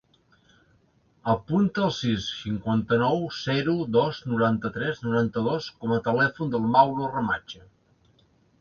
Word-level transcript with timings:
Apunta 1.33 1.83
el 1.87 1.93
sis, 1.97 2.29
cinquanta-nou, 2.37 3.21
zero, 3.41 3.77
dos, 3.97 4.23
noranta-tres, 4.31 5.05
noranta-dos 5.07 5.71
com 5.85 5.97
a 5.99 6.03
telèfon 6.11 6.57
del 6.57 6.69
Mauro 6.75 7.15
Remacha. 7.17 7.67